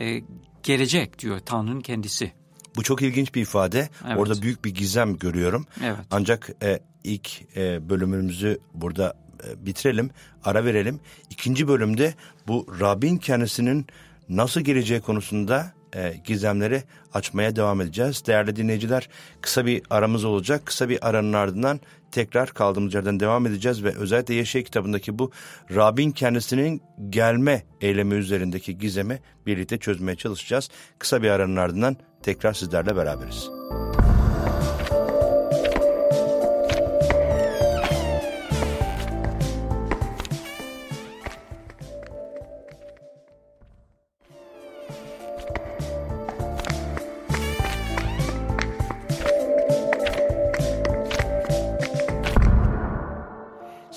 [0.00, 0.22] e,
[0.62, 2.32] gelecek diyor Tanrı'nın kendisi.
[2.76, 3.88] Bu çok ilginç bir ifade.
[4.06, 4.18] Evet.
[4.18, 5.66] Orada büyük bir gizem görüyorum.
[5.84, 5.98] Evet.
[6.10, 9.14] Ancak e, ilk e, bölümümüzü burada
[9.48, 10.10] e, bitirelim,
[10.44, 11.00] ara verelim.
[11.30, 12.14] İkinci bölümde
[12.46, 13.86] bu Rabbin kendisinin
[14.28, 16.82] nasıl geleceği konusunda e, gizemleri
[17.14, 18.22] açmaya devam edeceğiz.
[18.26, 19.08] Değerli dinleyiciler
[19.40, 20.66] kısa bir aramız olacak.
[20.66, 21.80] Kısa bir aranın ardından
[22.12, 25.30] tekrar kaldığımız yerden devam edeceğiz ve özellikle Yeşaya kitabındaki bu
[25.74, 30.68] Rabbin kendisinin gelme eylemi üzerindeki gizemi birlikte çözmeye çalışacağız.
[30.98, 33.50] Kısa bir aranın ardından tekrar sizlerle beraberiz.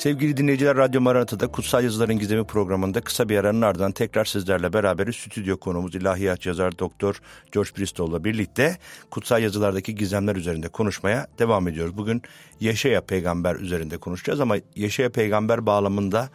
[0.03, 5.15] Sevgili dinleyiciler Radyo Maranata'da Kutsal Yazıların Gizemi programında kısa bir aranın ardından tekrar sizlerle beraberiz.
[5.15, 8.77] Stüdyo konuğumuz ilahiyat yazar Doktor George Bristol'la birlikte
[9.11, 11.97] kutsal yazılardaki gizemler üzerinde konuşmaya devam ediyoruz.
[11.97, 12.21] Bugün
[12.59, 16.29] Yeşaya peygamber üzerinde konuşacağız ama Yeşaya peygamber bağlamında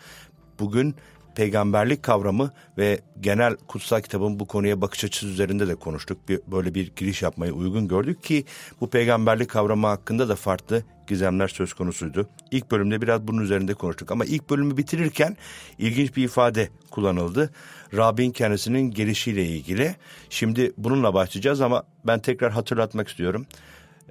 [0.59, 0.95] bugün
[1.35, 6.29] peygamberlik kavramı ve genel kutsal kitabın bu konuya bakış açısı üzerinde de konuştuk.
[6.29, 8.45] Bir, böyle bir giriş yapmayı uygun gördük ki
[8.81, 12.29] bu peygamberlik kavramı hakkında da farklı gizemler söz konusuydu.
[12.51, 15.37] İlk bölümde biraz bunun üzerinde konuştuk ama ilk bölümü bitirirken
[15.79, 17.51] ilginç bir ifade kullanıldı.
[17.97, 19.95] Rab'in kendisinin gelişiyle ilgili.
[20.31, 23.47] Şimdi bununla başlayacağız ama ben tekrar hatırlatmak istiyorum.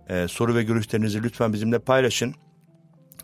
[0.10, 2.34] Ee, soru ve görüşlerinizi lütfen bizimle paylaşın.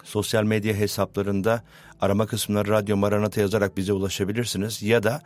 [0.03, 1.63] Sosyal medya hesaplarında
[2.01, 4.83] arama kısmına Radyo Maranata yazarak bize ulaşabilirsiniz.
[4.83, 5.21] Ya da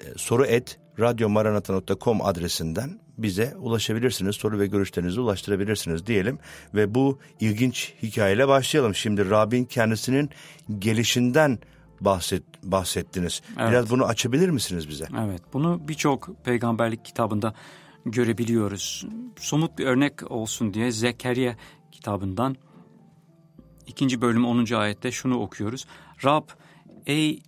[0.00, 4.36] e, soru et radyomaranata.com adresinden bize ulaşabilirsiniz.
[4.36, 6.38] Soru ve görüşlerinizi ulaştırabilirsiniz diyelim.
[6.74, 8.94] Ve bu ilginç hikayeyle başlayalım.
[8.94, 10.30] Şimdi Rab'in kendisinin
[10.78, 11.58] gelişinden
[12.00, 13.42] bahset, bahsettiniz.
[13.58, 13.70] Evet.
[13.70, 15.04] Biraz bunu açabilir misiniz bize?
[15.24, 17.54] Evet, bunu birçok peygamberlik kitabında
[18.06, 19.06] görebiliyoruz.
[19.36, 21.56] Somut bir örnek olsun diye Zekeriya
[21.92, 22.56] kitabından
[23.86, 24.74] ikinci bölüm 10.
[24.74, 25.86] ayette şunu okuyoruz.
[26.24, 26.48] Rab
[27.06, 27.42] ey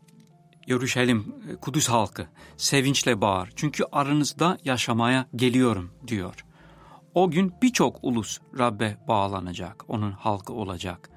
[0.67, 6.45] Yeruşalim Kudüs halkı sevinçle bağır çünkü aranızda yaşamaya geliyorum diyor.
[7.15, 11.11] O gün birçok ulus Rab'be bağlanacak, onun halkı olacak.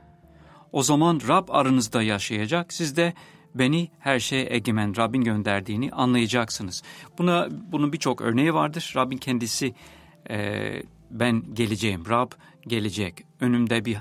[0.71, 3.13] O zaman Rab aranızda yaşayacak, siz de
[3.55, 6.83] beni her şeye egemen Rabbin gönderdiğini anlayacaksınız.
[7.17, 8.93] Buna bunun birçok örneği vardır.
[8.95, 9.73] Rabbin kendisi
[10.29, 10.69] e,
[11.11, 12.31] ben geleceğim, Rab
[12.67, 13.25] gelecek.
[13.39, 13.97] Önümde bir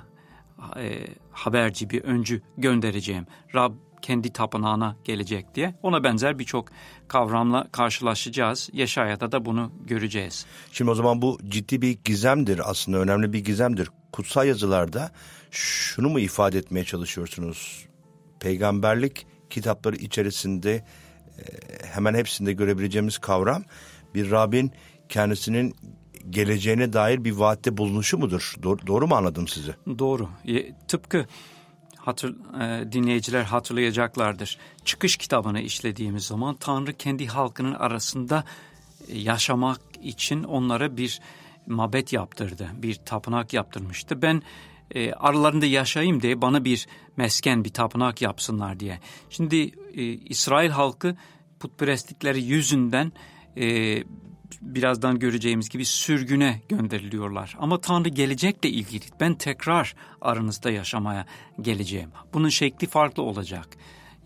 [0.77, 3.27] e, haberci, bir öncü göndereceğim.
[3.55, 5.75] Rab kendi tapınağına gelecek diye.
[5.83, 6.69] Ona benzer birçok
[7.09, 8.71] kavramla karşılaşacağız.
[8.73, 10.47] Yeşaya'da da bunu göreceğiz.
[10.73, 13.89] Şimdi o zaman bu ciddi bir gizemdir aslında önemli bir gizemdir.
[14.13, 15.13] Kutsal yazılarda
[15.51, 17.87] şunu mu ifade etmeye çalışıyorsunuz?
[18.41, 20.85] Peygamberlik kitapları içerisinde e,
[21.87, 23.65] hemen hepsinde görebileceğimiz kavram
[24.15, 24.73] bir Rabbin
[25.09, 25.75] kendisinin
[26.31, 28.55] geleceğine dair bir vaatte bulunuşu mudur?
[28.63, 29.75] Doğru, doğru mu anladım sizi?
[29.99, 30.29] Doğru.
[30.49, 31.27] E, tıpkı
[32.05, 34.59] hatır, e, dinleyiciler hatırlayacaklardır.
[34.85, 38.45] Çıkış kitabını işlediğimiz zaman Tanrı kendi halkının arasında
[39.09, 41.21] e, yaşamak için onlara bir
[41.67, 42.69] mabet yaptırdı.
[42.75, 44.23] Bir tapınak yaptırmıştı.
[44.23, 44.43] Ben
[44.95, 46.87] e, aralarında yaşayayım diye bana bir
[47.17, 49.01] mesken, bir tapınak yapsınlar diye.
[49.31, 49.57] Şimdi
[49.95, 51.17] e, İsrail halkı
[51.61, 53.13] putperestlikleri yüzünden
[53.57, 53.99] e,
[54.63, 57.57] birazdan göreceğimiz gibi sürgüne gönderiliyorlar.
[57.59, 61.27] Ama Tanrı gelecekle ilgili ben tekrar aranızda yaşamaya
[61.61, 62.11] geleceğim.
[62.35, 63.69] Bunun şekli farklı olacak.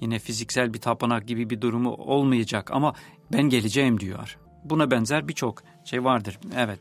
[0.00, 2.94] Yine fiziksel bir tapınak gibi bir durumu olmayacak ama
[3.32, 4.38] ben geleceğim diyor.
[4.64, 6.38] Buna benzer birçok şey vardır.
[6.56, 6.80] Evet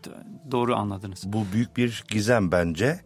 [0.51, 1.23] doğru anladınız.
[1.25, 2.99] Bu büyük bir gizem bence.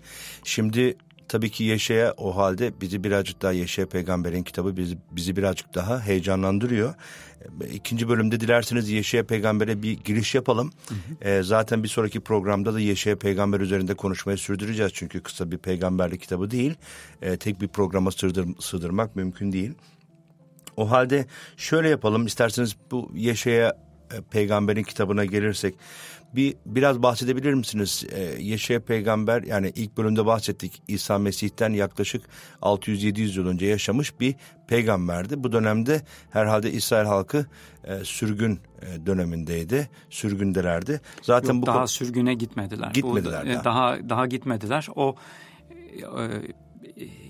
[0.44, 0.98] Şimdi
[1.28, 6.02] tabii ki Yeşaya o halde bizi birazcık daha Yeşaya peygamberin kitabı bizi, bizi birazcık daha
[6.02, 6.96] heyecanlandırıyor.
[7.74, 10.72] İkinci bölümde dilerseniz Yeşaya peygambere bir giriş yapalım.
[10.88, 11.30] Hı hı.
[11.30, 14.92] E, zaten bir sonraki programda da Yeşaya peygamber üzerinde konuşmayı sürdüreceğiz.
[14.96, 16.76] Çünkü kısa bir peygamberlik kitabı değil.
[17.22, 19.74] E, tek bir programa sığdır, sığdırmak mümkün değil.
[20.78, 21.26] O halde
[21.58, 23.78] şöyle yapalım isterseniz bu Yeşaya
[24.14, 25.76] e, peygamberin kitabına gelirsek
[26.36, 28.06] bir biraz bahsedebilir misiniz?
[28.12, 32.26] Ee, Yeşaya peygamber yani ilk bölümde bahsettik İsa Mesih'ten yaklaşık
[32.62, 34.36] 600-700 yıl önce yaşamış bir
[34.68, 35.44] peygamberdi.
[35.44, 37.46] Bu dönemde herhalde İsrail halkı
[37.84, 39.90] e, sürgün e, dönemindeydi.
[40.10, 41.02] Sürgündelerdi.
[41.22, 42.92] Zaten Yok, bu daha sürgüne gitmediler.
[42.94, 43.46] Gitmediler.
[43.46, 43.64] Bu, daha.
[43.64, 44.88] daha daha gitmediler.
[44.96, 45.16] O
[45.76, 46.24] e,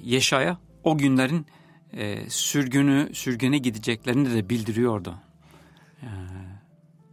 [0.03, 1.45] Yeşaya o günlerin
[1.93, 5.15] e, sürgünü sürgüne gideceklerini de bildiriyordu.
[6.03, 6.48] Yani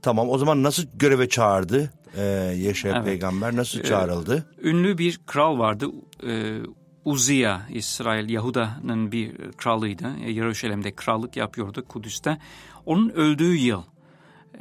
[0.06, 2.22] Tamam o zaman nasıl göreve çağırdı ee,
[2.56, 3.04] Yaşar evet.
[3.04, 4.46] peygamber nasıl ee, çağrıldı?
[4.62, 5.90] Ee, ünlü bir kral vardı
[6.26, 6.58] ee,
[7.04, 10.16] Uziya İsrail Yahuda'nın bir kralıydı.
[10.24, 12.38] Ee, Yeruşalim'de krallık yapıyordu Kudüs'te.
[12.84, 13.82] Onun öldüğü yıl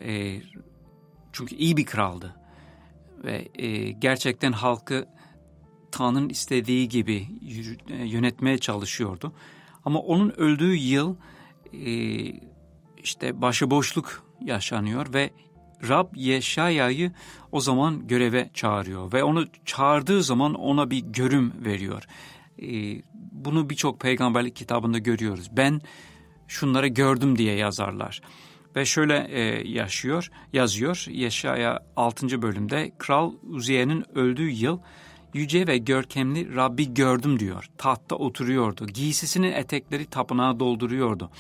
[0.03, 0.41] e,
[1.33, 2.35] çünkü iyi bir kraldı
[3.23, 5.07] ve e, gerçekten halkı
[5.91, 7.27] Tanrı'nın istediği gibi
[7.89, 9.33] e, yönetmeye çalışıyordu.
[9.85, 11.15] Ama onun öldüğü yıl
[11.73, 11.91] e,
[12.97, 15.29] işte başıboşluk yaşanıyor ve
[15.89, 17.11] Rab Yeşaya'yı
[17.51, 22.03] o zaman göreve çağırıyor ve onu çağırdığı zaman ona bir görüm veriyor.
[22.61, 25.49] Ee, bunu birçok peygamberlik kitabında görüyoruz.
[25.51, 25.81] Ben
[26.47, 28.21] şunları gördüm diye yazarlar.
[28.75, 32.41] Ve şöyle e, yaşıyor, yazıyor Yeşaya 6.
[32.41, 34.79] bölümde Kral Uziye'nin öldüğü yıl
[35.33, 37.69] yüce ve görkemli Rabbi gördüm diyor.
[37.77, 38.87] Tahtta oturuyordu.
[38.87, 41.31] Giysisinin etekleri tapınağı dolduruyordu.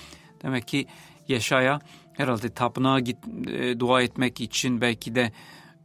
[0.43, 0.87] Demek ki
[1.27, 1.79] Yeşaya
[2.17, 5.31] herhalde tapınağa git, e, dua etmek için belki de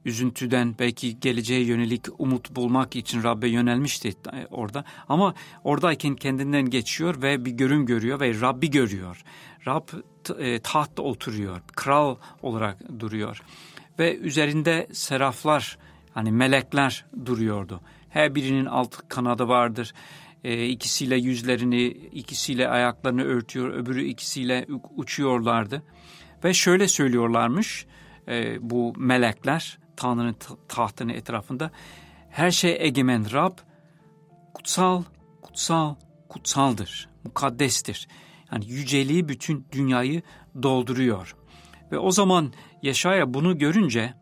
[0.05, 4.85] üzüntüden belki geleceğe yönelik umut bulmak için Rabbe yönelmişti e, orada.
[5.09, 9.25] Ama oradayken kendinden geçiyor ve bir görüm görüyor ve Rabbi görüyor.
[9.67, 9.89] Rab
[10.39, 13.43] e, tahtta oturuyor, kral olarak duruyor.
[13.99, 15.79] Ve üzerinde seraflar,
[16.15, 17.81] hani melekler duruyordu.
[18.09, 19.93] Her birinin alt kanadı vardır.
[20.45, 24.67] E, ikisiyle yüzlerini, ikisiyle ayaklarını örtüyor, öbürü ikisiyle
[24.97, 25.83] uçuyorlardı.
[26.45, 27.87] Ve şöyle söylüyorlarmış
[28.29, 30.37] e, bu melekler Tanrı'nın
[30.69, 31.71] tahtının etrafında.
[32.31, 33.59] Her şey egemen Rab
[34.55, 35.03] kutsal,
[35.43, 35.95] kutsal,
[36.29, 38.09] kutsaldır, mukaddestir.
[38.53, 40.23] Yani yüceliği bütün dünyayı
[40.63, 41.37] dolduruyor.
[41.93, 44.15] Ve o zaman Yaşaya bunu görünce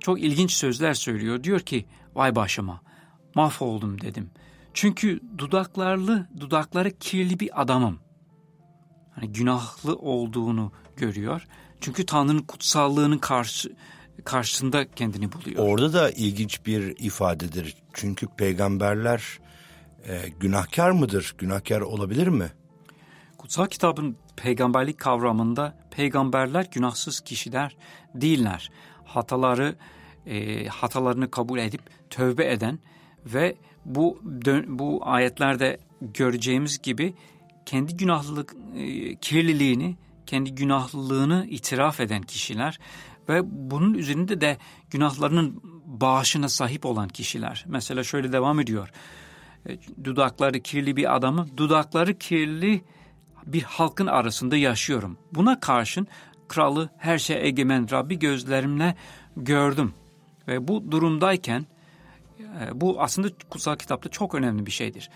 [0.00, 1.44] çok ilginç sözler söylüyor.
[1.44, 2.80] Diyor ki vay başıma
[3.34, 4.30] mahvoldum dedim.
[4.74, 7.98] Çünkü dudaklarlı, dudakları kirli bir adamım.
[9.10, 11.46] Hani günahlı olduğunu görüyor.
[11.80, 13.72] Çünkü Tanrı'nın kutsallığının karşı,
[14.24, 15.68] karşısında kendini buluyor.
[15.68, 17.76] Orada da ilginç bir ifadedir.
[17.92, 19.38] Çünkü peygamberler
[20.08, 21.34] e, günahkar mıdır?
[21.38, 22.52] Günahkar olabilir mi?
[23.38, 27.76] Kutsal kitabın peygamberlik kavramında peygamberler günahsız kişiler
[28.14, 28.70] değiller.
[29.04, 29.76] Hataları
[30.26, 31.80] e, hatalarını kabul edip
[32.10, 32.78] tövbe eden
[33.26, 34.20] ve bu
[34.66, 37.14] bu ayetlerde göreceğimiz gibi
[37.66, 39.96] kendi günahlılık e, kirliliğini,
[40.28, 42.78] kendi günahlılığını itiraf eden kişiler
[43.28, 44.58] ve bunun üzerinde de
[44.90, 47.64] günahlarının bağışına sahip olan kişiler.
[47.68, 48.90] Mesela şöyle devam ediyor.
[49.68, 52.84] E, dudakları kirli bir adamı, dudakları kirli
[53.46, 55.18] bir halkın arasında yaşıyorum.
[55.32, 56.06] Buna karşın
[56.48, 58.94] kralı her şey egemen Rabbi gözlerimle
[59.36, 59.94] gördüm.
[60.48, 61.66] Ve bu durumdayken
[62.40, 65.10] e, bu aslında kutsal kitapta çok önemli bir şeydir.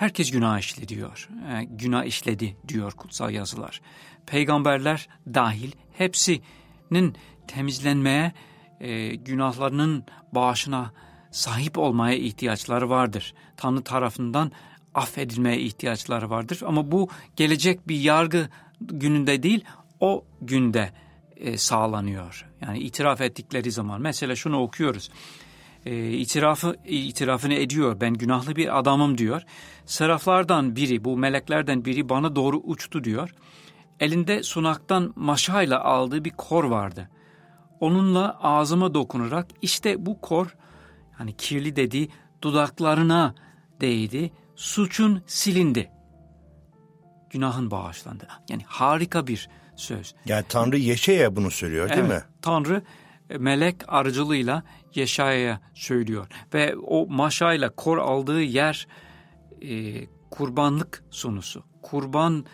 [0.00, 1.28] Herkes günah işledi diyor.
[1.52, 3.80] E, günah işledi diyor kutsal yazılar.
[4.26, 7.16] Peygamberler dahil hepsinin
[7.48, 8.32] temizlenmeye,
[8.80, 10.92] e, günahlarının bağışına
[11.30, 13.34] sahip olmaya ihtiyaçları vardır.
[13.56, 14.52] Tanrı tarafından
[14.94, 16.60] affedilmeye ihtiyaçları vardır.
[16.66, 18.48] Ama bu gelecek bir yargı
[18.80, 19.64] gününde değil,
[20.00, 20.92] o günde
[21.36, 22.46] e, sağlanıyor.
[22.60, 24.00] Yani itiraf ettikleri zaman.
[24.00, 25.10] Mesela şunu okuyoruz.
[25.86, 28.00] E, itirafı itirafını ediyor.
[28.00, 29.42] Ben günahlı bir adamım diyor.
[29.86, 33.34] Seraflardan biri, bu meleklerden biri bana doğru uçtu diyor.
[34.00, 37.10] Elinde sunaktan maşayla aldığı bir kor vardı.
[37.80, 40.56] Onunla ağzıma dokunarak işte bu kor,
[41.12, 42.10] hani kirli dediği
[42.42, 43.34] dudaklarına
[43.80, 45.90] değdi suçun silindi.
[47.30, 48.28] Günahın bağışlandı.
[48.48, 50.14] Yani harika bir söz.
[50.26, 52.22] Yani Tanrı Yeşaya bunu söylüyor değil evet, mi?
[52.42, 52.82] Tanrı
[53.38, 54.62] melek aracılığıyla
[54.94, 56.26] Yeşaya'ya söylüyor.
[56.54, 58.86] Ve o maşayla kor aldığı yer
[59.62, 61.64] e, kurbanlık sunusu.
[61.82, 62.44] Kurban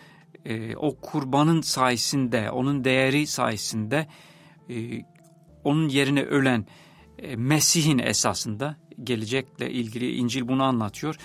[0.45, 4.07] e, o kurbanın sayesinde, onun değeri sayesinde
[4.71, 5.05] e,
[5.65, 6.67] onun yerine ölen
[7.19, 11.17] e, Mesih'in esasında gelecekle ilgili İncil bunu anlatıyor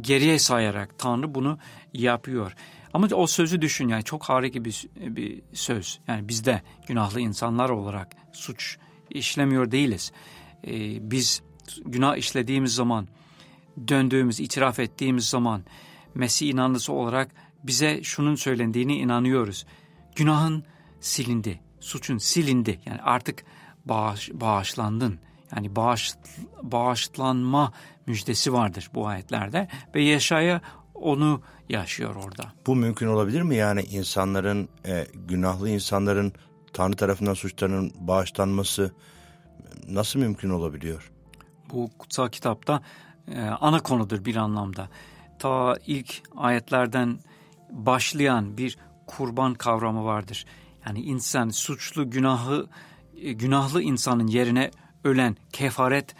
[0.00, 1.58] geriye sayarak Tanrı bunu
[1.92, 2.54] yapıyor.
[2.96, 6.00] Ama o sözü düşün yani çok harika bir, bir söz.
[6.08, 8.78] Yani biz de günahlı insanlar olarak suç
[9.10, 10.12] işlemiyor değiliz.
[10.66, 11.42] Ee, biz
[11.84, 13.08] günah işlediğimiz zaman,
[13.88, 15.64] döndüğümüz, itiraf ettiğimiz zaman
[16.14, 17.30] Mesih inanlısı olarak
[17.62, 19.66] bize şunun söylendiğini inanıyoruz.
[20.14, 20.64] Günahın
[21.00, 22.80] silindi, suçun silindi.
[22.86, 23.44] Yani artık
[23.84, 25.18] bağış, bağışlandın.
[25.56, 26.14] Yani bağış,
[26.62, 27.72] bağışlanma
[28.06, 30.60] müjdesi vardır bu ayetlerde ve Yaşaya
[31.00, 32.52] onu yaşıyor orada.
[32.66, 33.56] Bu mümkün olabilir mi?
[33.56, 36.32] Yani insanların, e, günahlı insanların
[36.72, 38.92] Tanrı tarafından suçlarının bağışlanması
[39.88, 41.12] nasıl mümkün olabiliyor?
[41.72, 42.82] Bu kutsal kitapta
[43.28, 44.88] e, ana konudur bir anlamda.
[45.38, 47.18] Ta ilk ayetlerden
[47.70, 50.46] başlayan bir kurban kavramı vardır.
[50.86, 52.66] Yani insan suçlu günahı
[53.16, 54.70] e, günahlı insanın yerine
[55.04, 56.14] ölen kefaret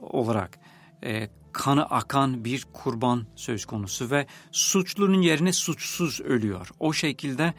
[0.00, 0.58] olarak
[1.04, 6.70] e, kanı akan bir kurban söz konusu ve suçlunun yerine suçsuz ölüyor.
[6.80, 7.54] O şekilde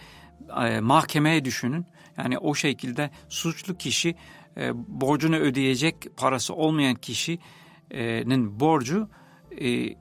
[0.66, 1.86] e, mahkemeye düşünün.
[2.18, 4.16] Yani o şekilde suçlu kişi
[4.58, 9.10] e, borcunu ödeyecek parası olmayan kişinin borcu
[9.52, 9.96] e,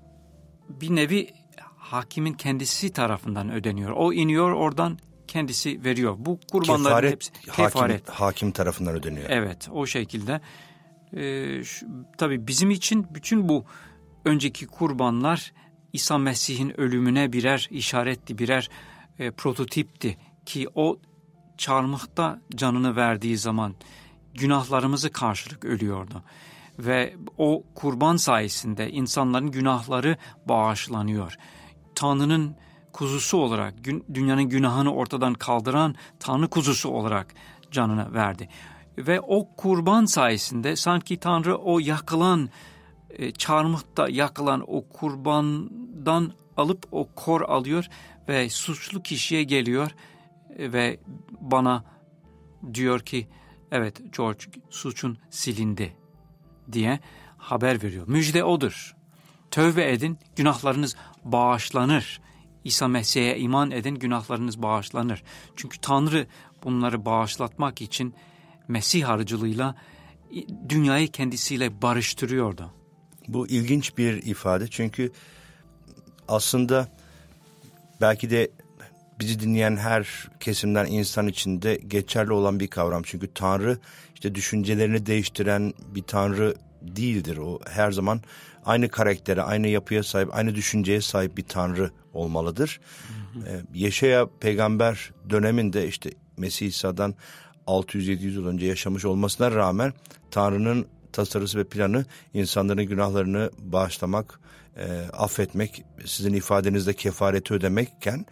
[0.68, 1.30] bir nevi
[1.76, 3.90] hakimin kendisi tarafından ödeniyor.
[3.90, 6.14] O iniyor oradan kendisi veriyor.
[6.18, 8.08] Bu kurbanların kefaret, hepsi kefaret.
[8.08, 9.26] Hakim, hakim tarafından ödeniyor.
[9.30, 10.40] Evet o şekilde
[11.16, 11.86] e, şu,
[12.18, 13.64] tabii bizim için bütün bu
[14.24, 15.52] önceki kurbanlar
[15.92, 18.70] İsa Mesih'in ölümüne birer işaretti, birer
[19.18, 20.98] e, prototipti ki o
[21.58, 23.74] çarmıhta canını verdiği zaman
[24.34, 26.22] günahlarımızı karşılık ölüyordu.
[26.78, 30.16] Ve o kurban sayesinde insanların günahları
[30.48, 31.36] bağışlanıyor.
[31.94, 32.56] Tanrı'nın
[32.92, 33.74] kuzusu olarak,
[34.14, 37.34] dünyanın günahını ortadan kaldıran Tanrı kuzusu olarak
[37.70, 38.48] canını verdi.
[38.98, 42.50] Ve o kurban sayesinde sanki Tanrı o yakılan,
[43.10, 47.88] e, çarmıhta yakılan o kurbandan alıp o kor alıyor
[48.28, 49.90] ve suçlu kişiye geliyor
[50.58, 51.00] e, ve
[51.40, 51.84] bana
[52.74, 53.28] diyor ki
[53.70, 55.96] evet George suçun silindi
[56.72, 57.00] diye
[57.38, 58.08] haber veriyor.
[58.08, 58.96] Müjde odur.
[59.50, 62.20] Tövbe edin, günahlarınız bağışlanır.
[62.64, 65.22] İsa Mesih'e iman edin, günahlarınız bağışlanır.
[65.56, 66.26] Çünkü Tanrı
[66.64, 68.14] bunları bağışlatmak için
[68.68, 69.74] Mesih aracılığıyla
[70.68, 72.70] dünyayı kendisiyle barıştırıyordu.
[73.28, 75.12] Bu ilginç bir ifade çünkü
[76.28, 76.88] aslında
[78.00, 78.50] belki de
[79.20, 83.02] bizi dinleyen her kesimden insan içinde geçerli olan bir kavram.
[83.02, 83.78] Çünkü Tanrı
[84.14, 87.36] işte düşüncelerini değiştiren bir Tanrı değildir.
[87.36, 88.20] O her zaman
[88.64, 92.80] aynı karaktere, aynı yapıya sahip, aynı düşünceye sahip bir Tanrı olmalıdır.
[93.34, 93.48] Hı hı.
[93.48, 97.14] Ee, Yeşaya peygamber döneminde işte Mesih İsa'dan
[97.66, 99.92] 600-700 yıl önce yaşamış olmasına rağmen
[100.30, 104.40] Tanrı'nın tasarısı ve planı insanların günahlarını bağışlamak,
[104.76, 108.26] e, affetmek, sizin ifadenizde kefareti ödemekken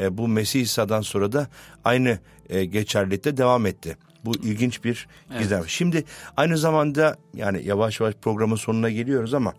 [0.00, 1.48] e, bu Mesih İsa'dan sonra da
[1.84, 2.18] aynı
[2.48, 3.96] e, geçerlilikte devam etti.
[4.24, 5.40] Bu ilginç bir evet.
[5.40, 5.68] gizem.
[5.68, 6.04] Şimdi
[6.36, 9.54] aynı zamanda yani yavaş yavaş programın sonuna geliyoruz ama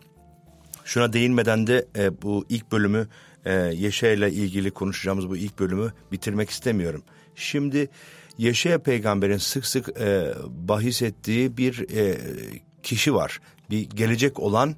[0.86, 3.08] şuna değinmeden de e, bu ilk bölümü
[3.46, 7.04] e, Yeşaya ile ilgili konuşacağımız bu ilk bölümü bitirmek istemiyorum.
[7.36, 7.90] Şimdi
[8.38, 12.18] Yeşaya peygamberin sık sık e, bahis ettiği bir e,
[12.84, 13.40] kişi var.
[13.70, 14.76] Bir gelecek olan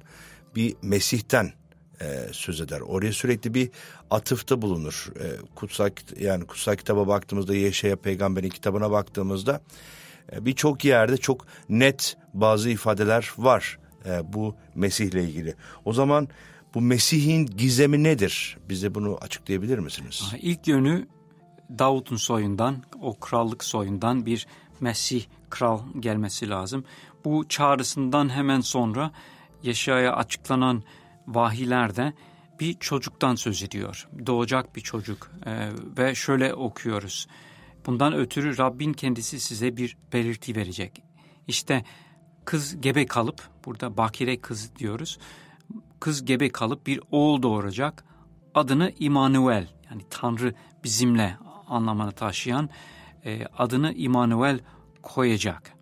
[0.56, 1.52] bir Mesih'ten
[2.00, 2.80] e, söz eder.
[2.80, 3.70] Oraya sürekli bir
[4.10, 5.12] atıfta bulunur.
[5.20, 9.60] E, kutsal yani kutsal kitaba baktığımızda Yeşaya peygamberin kitabına baktığımızda
[10.32, 15.54] e, birçok yerde çok net bazı ifadeler var e, bu Mesih'le ilgili.
[15.84, 16.28] O zaman
[16.74, 18.58] bu Mesih'in gizemi nedir?
[18.68, 20.22] Bize bunu açıklayabilir misiniz?
[20.42, 21.06] İlk yönü
[21.78, 24.46] Davut'un soyundan, o krallık soyundan bir
[24.80, 26.84] Mesih kral gelmesi lazım.
[27.24, 29.12] Bu çağrısından hemen sonra
[29.62, 30.82] Yaşaya açıklanan
[31.26, 32.12] vahiylerde
[32.60, 34.08] bir çocuktan söz ediyor.
[34.26, 37.26] Doğacak bir çocuk ee, ve şöyle okuyoruz.
[37.86, 41.02] Bundan ötürü Rabbin kendisi size bir belirti verecek.
[41.46, 41.84] İşte
[42.44, 45.18] kız gebe kalıp, burada bakire kız diyoruz.
[46.00, 48.04] Kız gebe kalıp bir oğul doğuracak.
[48.54, 50.54] Adını İmanuel yani Tanrı
[50.84, 51.36] bizimle
[51.70, 52.70] anlamını taşıyan
[53.24, 54.60] e, adını İmanuel
[55.02, 55.72] koyacak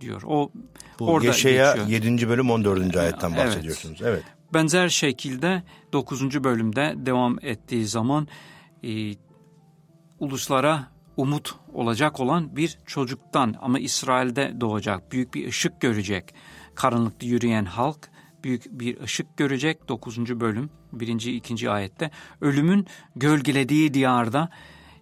[0.00, 0.22] diyor.
[0.26, 0.50] O
[0.98, 2.02] Bu orada Yeşaya geçiyor.
[2.04, 2.28] 7.
[2.28, 2.96] bölüm 14.
[2.96, 4.02] ayetten bahsediyorsunuz.
[4.02, 4.12] Evet.
[4.12, 4.54] evet.
[4.54, 6.44] Benzer şekilde 9.
[6.44, 8.28] bölümde devam ettiği zaman
[8.84, 9.14] e,
[10.18, 16.34] uluslara umut olacak olan bir çocuktan ama İsrail'de doğacak, büyük bir ışık görecek.
[16.74, 18.10] Karanlıkta yürüyen halk
[18.44, 19.88] büyük bir ışık görecek.
[19.88, 20.40] 9.
[20.40, 21.08] bölüm 1.
[21.08, 21.70] 2.
[21.70, 24.48] ayette ölümün gölgelediği diyarda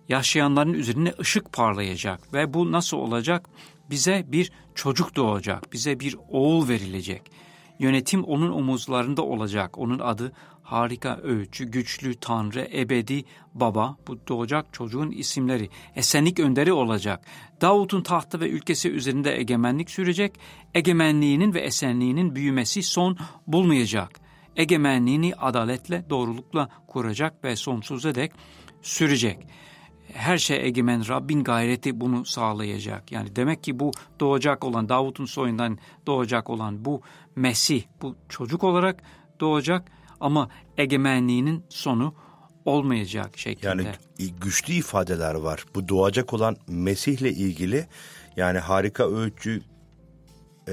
[0.08, 3.48] yaşayanların üzerine ışık parlayacak ve bu nasıl olacak?
[3.90, 7.22] Bize bir çocuk doğacak, bize bir oğul verilecek.
[7.78, 9.78] Yönetim onun omuzlarında olacak.
[9.78, 13.96] Onun adı harika öğütçü, güçlü tanrı, ebedi baba.
[14.06, 15.70] Bu doğacak çocuğun isimleri.
[15.94, 17.24] Esenlik önderi olacak.
[17.60, 20.32] Davut'un tahtı ve ülkesi üzerinde egemenlik sürecek.
[20.74, 24.20] Egemenliğinin ve esenliğinin büyümesi son bulmayacak.
[24.56, 28.32] Egemenliğini adaletle, doğrulukla kuracak ve sonsuza dek
[28.82, 29.46] sürecek
[30.16, 33.12] her şey egemen Rabbin gayreti bunu sağlayacak.
[33.12, 37.00] Yani demek ki bu doğacak olan Davut'un soyundan doğacak olan bu
[37.36, 39.02] Mesih bu çocuk olarak
[39.40, 39.88] doğacak
[40.20, 42.14] ama egemenliğinin sonu
[42.64, 43.66] olmayacak şekilde.
[43.68, 43.86] Yani
[44.40, 45.64] güçlü ifadeler var.
[45.74, 47.86] Bu doğacak olan Mesih'le ilgili
[48.36, 49.62] yani harika öğütçü
[50.68, 50.72] e,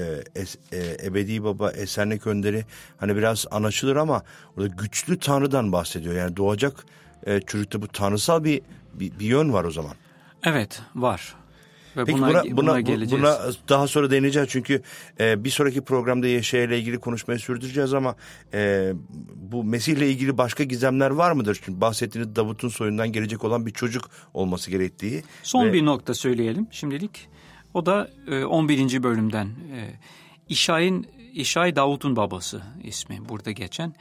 [0.72, 2.64] e, ebedi baba esenlik önderi
[2.96, 4.22] hani biraz anlaşılır ama
[4.56, 6.14] orada güçlü tanrıdan bahsediyor.
[6.14, 6.86] Yani doğacak
[7.26, 8.62] e, çocukta bu tanrısal bir
[9.00, 9.92] bir, bir yön var o zaman.
[10.44, 11.34] Evet var.
[11.96, 13.22] Ve Peki buna, buna, buna, geleceğiz.
[13.22, 14.82] buna daha sonra değineceğiz çünkü
[15.20, 18.16] e, bir sonraki programda ile ilgili konuşmayı sürdüreceğiz ama
[18.54, 18.92] e,
[19.34, 21.60] bu Mesih ile ilgili başka gizemler var mıdır?
[21.62, 25.22] Çünkü bahsettiğiniz Davut'un soyundan gelecek olan bir çocuk olması gerektiği.
[25.42, 25.72] Son ve...
[25.72, 27.28] bir nokta söyleyelim şimdilik.
[27.74, 29.02] O da e, 11.
[29.02, 29.46] bölümden.
[29.46, 29.90] E,
[30.48, 33.94] İşay'ın İşay Davut'un babası ismi burada geçen.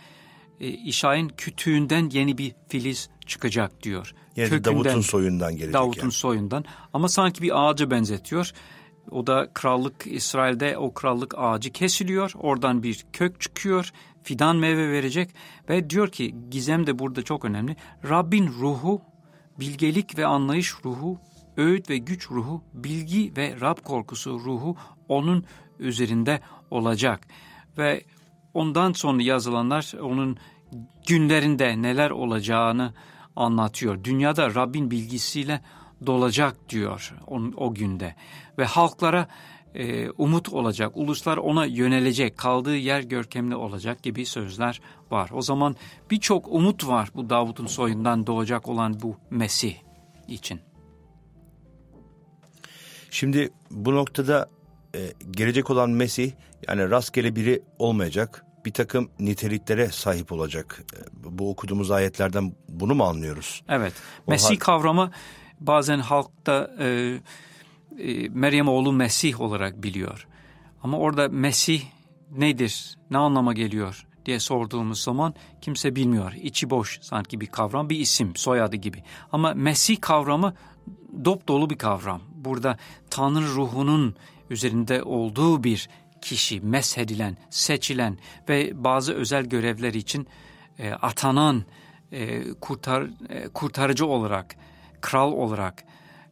[0.59, 4.13] E, İşay'ın kütüğünden yeni bir filiz çıkacak diyor.
[4.35, 5.73] Yani Kökünden, Davut'un soyundan gelecek.
[5.73, 6.11] Davut'un yani.
[6.11, 8.51] soyundan ama sanki bir ağacı benzetiyor.
[9.11, 12.31] O da krallık İsrail'de o krallık ağacı kesiliyor.
[12.39, 13.91] Oradan bir kök çıkıyor.
[14.23, 15.29] Fidan meyve verecek
[15.69, 17.75] ve diyor ki gizem de burada çok önemli.
[18.09, 19.01] Rabbin ruhu,
[19.59, 21.19] bilgelik ve anlayış ruhu,
[21.57, 25.45] öğüt ve güç ruhu, bilgi ve Rab korkusu ruhu onun
[25.79, 26.39] üzerinde
[26.71, 27.27] olacak.
[27.77, 28.03] Ve
[28.53, 30.37] ondan sonra yazılanlar onun
[31.07, 32.93] günlerinde neler olacağını
[33.35, 34.03] anlatıyor.
[34.03, 35.61] Dünyada Rabbin bilgisiyle
[36.05, 38.15] dolacak diyor o, o günde
[38.57, 39.27] ve halklara
[39.75, 45.29] e, umut olacak, uluslar ona yönelecek, kaldığı yer görkemli olacak gibi sözler var.
[45.33, 45.75] O zaman
[46.11, 49.75] birçok umut var bu Davut'un soyundan doğacak olan bu Mesih
[50.27, 50.59] için.
[53.11, 54.49] Şimdi bu noktada
[54.95, 54.99] e,
[55.31, 56.31] gelecek olan Mesih
[56.67, 58.45] yani rastgele biri olmayacak.
[58.65, 60.83] Bir takım niteliklere sahip olacak.
[61.23, 63.63] Bu okuduğumuz ayetlerden bunu mu anlıyoruz?
[63.69, 63.93] Evet.
[64.27, 64.55] Mesih hal...
[64.55, 65.11] kavramı
[65.59, 67.17] bazen halkta e,
[67.99, 70.27] e, Meryem oğlu Mesih olarak biliyor.
[70.83, 71.83] Ama orada Mesih
[72.31, 76.33] nedir, ne anlama geliyor diye sorduğumuz zaman kimse bilmiyor.
[76.33, 79.03] İçi boş sanki bir kavram, bir isim, soyadı gibi.
[79.31, 80.53] Ama Mesih kavramı
[81.25, 82.21] dop dolu bir kavram.
[82.35, 82.77] Burada
[83.09, 84.15] Tanrı ruhunun
[84.49, 85.89] üzerinde olduğu bir
[86.23, 88.17] kişi, meshedilen, seçilen
[88.49, 90.27] ve bazı özel görevler için
[90.79, 91.63] e, atanan,
[92.11, 94.55] e, kurtar, e, kurtarıcı olarak,
[95.01, 95.83] kral olarak,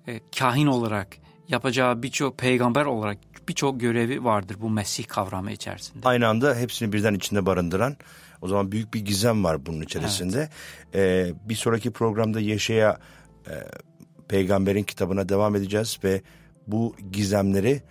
[0.08, 1.18] e, kahin olarak,
[1.48, 3.18] yapacağı birçok peygamber olarak
[3.50, 6.08] birçok görevi vardır bu Mesih kavramı içerisinde.
[6.08, 7.96] Aynı anda hepsini birden içinde barındıran
[8.42, 10.50] o zaman büyük bir gizem var bunun içerisinde.
[10.94, 11.30] Evet.
[11.30, 12.98] Ee, bir sonraki programda Yeşaya
[13.48, 13.54] e,
[14.28, 16.22] peygamberin kitabına devam edeceğiz ve
[16.68, 17.82] bu gizemleri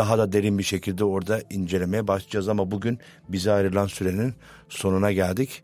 [0.00, 2.98] daha da derin bir şekilde orada incelemeye başlayacağız ama bugün
[3.28, 4.34] bize ayrılan sürenin
[4.68, 5.62] sonuna geldik.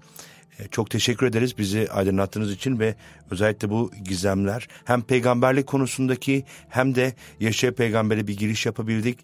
[0.59, 2.95] E, çok teşekkür ederiz bizi aydınlattığınız için ve
[3.31, 9.19] özellikle bu gizemler hem peygamberlik konusundaki hem de Yaşaya Peygamber'e bir giriş yapabildik.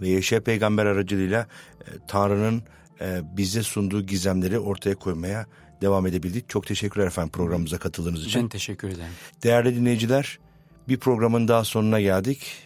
[0.00, 1.46] Ve Yaşaya Peygamber aracılığıyla
[1.80, 2.62] e, Tanrı'nın
[3.00, 5.46] e, bize sunduğu gizemleri ortaya koymaya
[5.80, 6.48] devam edebildik.
[6.48, 8.42] Çok teşekkürler efendim programımıza katıldığınız için.
[8.42, 9.12] Ben teşekkür ederim.
[9.42, 10.38] Değerli dinleyiciler
[10.88, 12.65] bir programın daha sonuna geldik.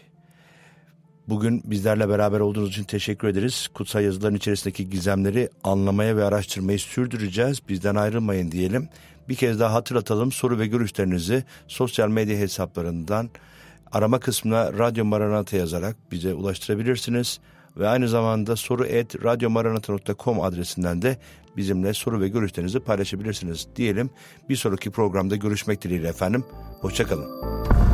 [1.31, 3.68] Bugün bizlerle beraber olduğunuz için teşekkür ederiz.
[3.74, 7.68] Kutsal yazıların içerisindeki gizemleri anlamaya ve araştırmayı sürdüreceğiz.
[7.68, 8.89] Bizden ayrılmayın diyelim.
[9.28, 10.33] Bir kez daha hatırlatalım.
[10.33, 13.31] Soru ve görüşlerinizi sosyal medya hesaplarından
[13.93, 17.41] arama kısmına Radyo Maranata yazarak bize ulaştırabilirsiniz.
[17.76, 21.18] Ve aynı zamanda soru et radyomaranata.com adresinden de
[21.57, 24.11] bizimle soru ve görüşlerinizi paylaşabilirsiniz diyelim.
[24.49, 26.45] Bir sonraki programda görüşmek dileğiyle efendim.
[26.81, 27.89] Hoşçakalın.